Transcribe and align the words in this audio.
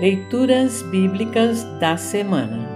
Leituras 0.00 0.82
Bíblicas 0.82 1.62
da 1.78 1.96
Semana 1.96 2.68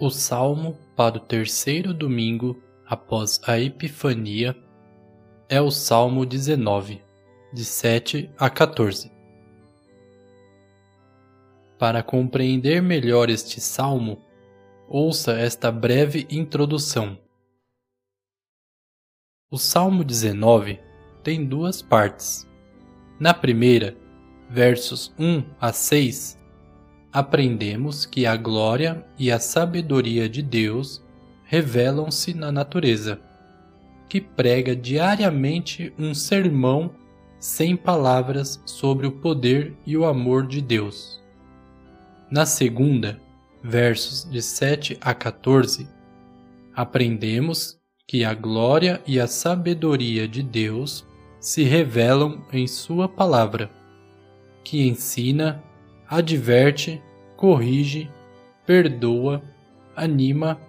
O 0.00 0.10
salmo 0.10 0.76
para 0.96 1.18
o 1.18 1.20
terceiro 1.20 1.94
domingo 1.94 2.60
após 2.84 3.40
a 3.46 3.60
Epifania 3.60 4.56
é 5.48 5.60
o 5.60 5.70
Salmo 5.70 6.26
19, 6.26 7.00
de 7.52 7.64
7 7.64 8.28
a 8.36 8.50
14. 8.50 9.12
Para 11.78 12.02
compreender 12.02 12.82
melhor 12.82 13.30
este 13.30 13.60
salmo, 13.60 14.20
ouça 14.88 15.38
esta 15.38 15.70
breve 15.70 16.26
introdução. 16.28 17.16
O 19.48 19.56
Salmo 19.56 20.02
19 20.02 20.80
tem 21.22 21.46
duas 21.46 21.80
partes. 21.80 22.49
Na 23.20 23.34
primeira, 23.34 23.94
versos 24.48 25.12
1 25.18 25.44
a 25.60 25.74
6, 25.74 26.38
aprendemos 27.12 28.06
que 28.06 28.24
a 28.24 28.34
glória 28.34 29.04
e 29.18 29.30
a 29.30 29.38
sabedoria 29.38 30.26
de 30.26 30.40
Deus 30.40 31.04
revelam-se 31.44 32.32
na 32.32 32.50
natureza, 32.50 33.20
que 34.08 34.22
prega 34.22 34.74
diariamente 34.74 35.92
um 35.98 36.14
sermão 36.14 36.94
sem 37.38 37.76
palavras 37.76 38.58
sobre 38.64 39.06
o 39.06 39.12
poder 39.12 39.76
e 39.84 39.98
o 39.98 40.06
amor 40.06 40.46
de 40.46 40.62
Deus. 40.62 41.22
Na 42.30 42.46
segunda, 42.46 43.20
versos 43.62 44.26
de 44.30 44.40
7 44.40 44.96
a 44.98 45.12
14, 45.12 45.86
aprendemos 46.74 47.78
que 48.06 48.24
a 48.24 48.32
glória 48.32 49.02
e 49.06 49.20
a 49.20 49.26
sabedoria 49.26 50.26
de 50.26 50.42
Deus 50.42 51.04
se 51.40 51.64
revelam 51.64 52.44
em 52.52 52.66
Sua 52.66 53.08
palavra, 53.08 53.70
que 54.62 54.86
ensina, 54.86 55.64
adverte, 56.06 57.02
corrige, 57.36 58.10
perdoa, 58.66 59.42
anima, 59.96 60.60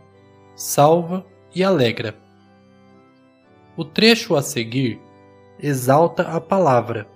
salva 0.55 1.25
e 1.53 1.63
alegra. 1.63 2.15
O 3.75 3.83
trecho 3.83 4.35
a 4.35 4.41
seguir 4.41 4.99
exalta 5.59 6.23
a 6.23 6.39
palavra, 6.39 7.07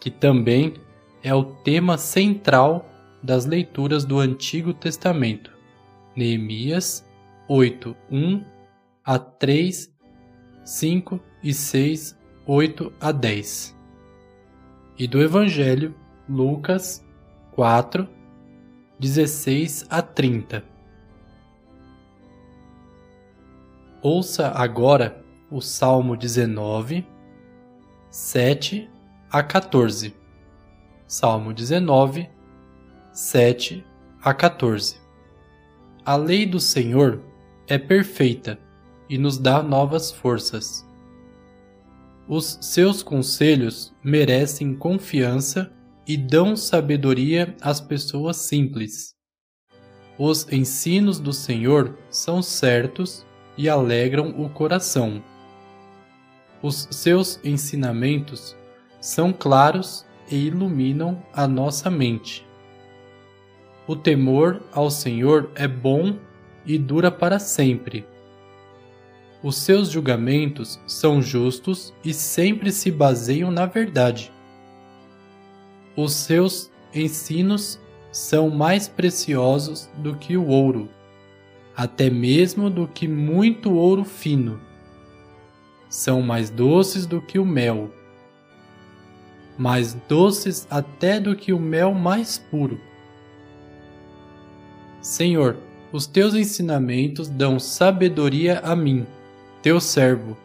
que 0.00 0.10
também 0.10 0.74
é 1.22 1.32
o 1.32 1.44
tema 1.44 1.96
central 1.96 2.88
das 3.22 3.46
leituras 3.46 4.04
do 4.04 4.18
Antigo 4.18 4.74
Testamento. 4.74 5.52
Neemias 6.16 7.06
8, 7.48 7.96
1 8.10 8.44
a 9.04 9.18
3, 9.18 9.92
5 10.64 11.20
e 11.42 11.54
6 11.54 12.21
8 12.44 12.92
a 13.00 13.12
10. 13.12 13.76
E 14.98 15.06
do 15.06 15.22
Evangelho, 15.22 15.94
Lucas 16.28 17.06
4, 17.52 18.08
16 18.98 19.86
a 19.88 20.02
30. 20.02 20.64
Ouça 24.02 24.48
agora 24.48 25.24
o 25.48 25.60
Salmo 25.60 26.16
19, 26.16 27.06
7 28.10 28.90
a 29.30 29.40
14. 29.40 30.12
Salmo 31.06 31.52
19, 31.52 32.28
7 33.12 33.86
a 34.20 34.34
14. 34.34 34.96
A 36.04 36.16
lei 36.16 36.44
do 36.44 36.58
Senhor 36.58 37.22
é 37.68 37.78
perfeita 37.78 38.58
e 39.08 39.16
nos 39.16 39.38
dá 39.38 39.62
novas 39.62 40.10
forças. 40.10 40.84
Os 42.34 42.56
seus 42.62 43.02
conselhos 43.02 43.92
merecem 44.02 44.74
confiança 44.74 45.70
e 46.08 46.16
dão 46.16 46.56
sabedoria 46.56 47.54
às 47.60 47.78
pessoas 47.78 48.38
simples. 48.38 49.14
Os 50.18 50.50
ensinos 50.50 51.20
do 51.20 51.30
Senhor 51.30 51.94
são 52.08 52.40
certos 52.40 53.26
e 53.54 53.68
alegram 53.68 54.30
o 54.42 54.48
coração. 54.48 55.22
Os 56.62 56.88
seus 56.90 57.38
ensinamentos 57.44 58.56
são 58.98 59.30
claros 59.30 60.06
e 60.30 60.46
iluminam 60.46 61.22
a 61.34 61.46
nossa 61.46 61.90
mente. 61.90 62.46
O 63.86 63.94
temor 63.94 64.62
ao 64.72 64.90
Senhor 64.90 65.50
é 65.54 65.68
bom 65.68 66.16
e 66.64 66.78
dura 66.78 67.10
para 67.10 67.38
sempre. 67.38 68.06
Os 69.42 69.56
seus 69.56 69.90
julgamentos 69.90 70.78
são 70.86 71.20
justos 71.20 71.92
e 72.04 72.14
sempre 72.14 72.70
se 72.70 72.92
baseiam 72.92 73.50
na 73.50 73.66
verdade. 73.66 74.32
Os 75.96 76.12
seus 76.12 76.70
ensinos 76.94 77.80
são 78.12 78.48
mais 78.50 78.86
preciosos 78.86 79.90
do 79.96 80.14
que 80.14 80.36
o 80.36 80.46
ouro, 80.46 80.88
até 81.76 82.08
mesmo 82.08 82.70
do 82.70 82.86
que 82.86 83.08
muito 83.08 83.72
ouro 83.74 84.04
fino. 84.04 84.60
São 85.88 86.22
mais 86.22 86.48
doces 86.48 87.04
do 87.04 87.20
que 87.20 87.36
o 87.36 87.44
mel, 87.44 87.92
mais 89.58 89.92
doces 90.08 90.68
até 90.70 91.18
do 91.18 91.34
que 91.34 91.52
o 91.52 91.58
mel 91.58 91.92
mais 91.92 92.38
puro. 92.38 92.80
Senhor, 95.00 95.56
os 95.92 96.06
teus 96.06 96.32
ensinamentos 96.32 97.28
dão 97.28 97.58
sabedoria 97.58 98.60
a 98.60 98.76
mim 98.76 99.04
teu 99.62 99.80
servo, 99.80 100.36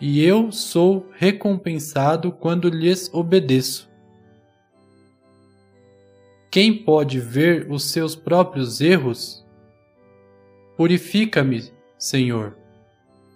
e 0.00 0.22
eu 0.22 0.52
sou 0.52 1.08
recompensado 1.12 2.30
quando 2.30 2.68
lhes 2.68 3.12
obedeço. 3.12 3.90
Quem 6.50 6.84
pode 6.84 7.18
ver 7.18 7.66
os 7.68 7.84
seus 7.84 8.14
próprios 8.14 8.80
erros? 8.80 9.44
Purifica-me, 10.76 11.72
Senhor, 11.98 12.56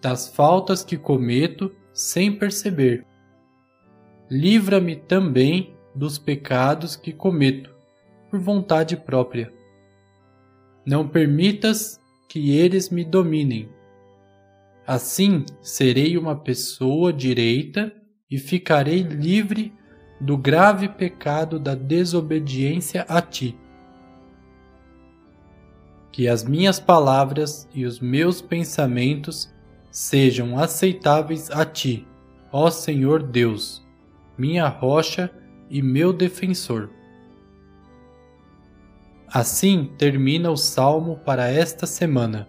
das 0.01 0.29
faltas 0.29 0.85
que 0.85 0.97
cometo 0.97 1.75
sem 1.93 2.31
perceber. 2.33 3.05
Livra-me 4.31 4.95
também 4.95 5.75
dos 5.95 6.17
pecados 6.17 6.95
que 6.95 7.13
cometo 7.13 7.75
por 8.31 8.39
vontade 8.39 8.97
própria. 8.97 9.53
Não 10.87 11.09
permitas 11.09 11.99
que 12.29 12.57
eles 12.57 12.89
me 12.89 13.05
dominem 13.05 13.69
Assim 14.89 15.45
serei 15.61 16.17
uma 16.17 16.35
pessoa 16.35 17.13
direita 17.13 17.93
e 18.31 18.39
ficarei 18.39 19.03
livre 19.03 19.71
do 20.19 20.35
grave 20.35 20.89
pecado 20.89 21.59
da 21.61 21.75
desobediência 21.75 23.05
a 23.07 23.21
ti. 23.21 23.55
Que 26.11 26.27
as 26.27 26.43
minhas 26.43 26.81
palavras 26.81 27.69
e 27.75 27.85
os 27.85 28.01
meus 28.01 28.41
pensamentos 28.41 29.53
sejam 29.91 30.59
aceitáveis 30.59 31.51
a 31.51 31.67
ti, 31.67 32.09
ó 32.51 32.71
Senhor 32.71 33.23
Deus, 33.23 33.87
minha 34.39 34.67
rocha 34.69 35.31
e 35.69 35.83
meu 35.83 36.15
defensor. 36.15 36.89
Assim 39.27 39.93
termina 39.99 40.51
o 40.51 40.57
salmo 40.57 41.19
para 41.19 41.47
esta 41.47 41.85
semana. 41.85 42.49